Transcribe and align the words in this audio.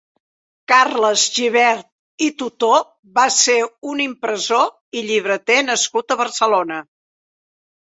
Carles 0.71 1.25
Gibert 1.35 2.23
i 2.29 2.29
Tutó 2.39 2.71
va 3.19 3.27
ser 3.37 3.59
un 3.93 4.03
impressor 4.07 4.99
i 5.03 5.07
llibreter 5.11 5.61
nascut 5.71 6.11
a 6.11 6.21
Barcelona. 6.25 6.83